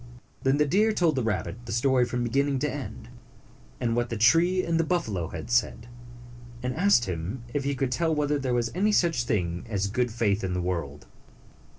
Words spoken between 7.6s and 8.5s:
he could tell whether